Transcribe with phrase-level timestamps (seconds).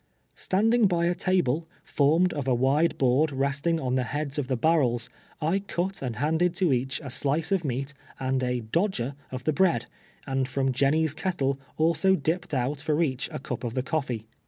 [0.33, 4.47] Standing by a table, formed of a wide board rest ing on the heads of
[4.47, 9.13] the barrels, I cut and handed to each a slice of meat and a" dodger"
[9.29, 9.85] of the bread,
[10.25, 14.25] and from Jenny's kettle also dipped out for each a cup of the coffee.